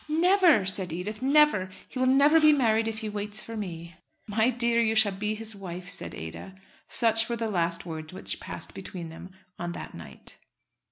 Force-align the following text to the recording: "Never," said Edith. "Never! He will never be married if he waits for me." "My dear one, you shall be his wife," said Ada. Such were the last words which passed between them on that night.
"Never," 0.09 0.65
said 0.65 0.91
Edith. 0.91 1.21
"Never! 1.21 1.69
He 1.87 1.99
will 1.99 2.07
never 2.07 2.39
be 2.39 2.51
married 2.51 2.87
if 2.87 3.01
he 3.01 3.07
waits 3.07 3.43
for 3.43 3.55
me." 3.55 3.97
"My 4.25 4.49
dear 4.49 4.79
one, 4.79 4.87
you 4.87 4.95
shall 4.95 5.11
be 5.11 5.35
his 5.35 5.55
wife," 5.55 5.89
said 5.89 6.15
Ada. 6.15 6.55
Such 6.89 7.29
were 7.29 7.35
the 7.37 7.47
last 7.51 7.85
words 7.85 8.11
which 8.11 8.39
passed 8.39 8.73
between 8.73 9.09
them 9.09 9.29
on 9.59 9.73
that 9.73 9.93
night. 9.93 10.39